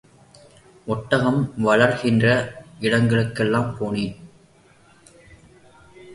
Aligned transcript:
ஒட்டகம் 0.87 1.37
வளர்க்கிற 1.65 2.31
இடங்களுக்கெல்லாம் 2.79 3.69
போனேன். 3.79 4.17